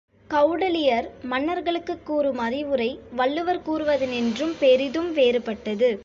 [0.29, 5.91] கெளடலீயர் மன்னர்களுக்குக் கூறும் அறவுரை வள்ளுவர் கூறுவதினின்றும் பெரிதும் வேறுபட்டது.